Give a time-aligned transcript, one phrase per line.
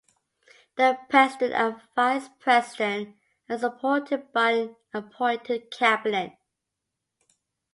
[0.77, 3.15] The president and vice president
[3.47, 6.33] are supported by an appointed cabinet.